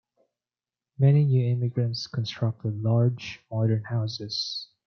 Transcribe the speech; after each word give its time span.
Many 0.97 1.25
new 1.25 1.45
immigrants 1.53 2.07
constructed 2.07 2.81
large, 2.81 3.39
modern 3.51 3.83
houses. 3.83 4.67